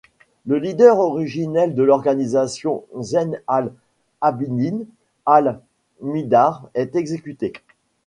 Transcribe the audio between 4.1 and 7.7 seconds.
Abidine Al Mihdar est exécuté.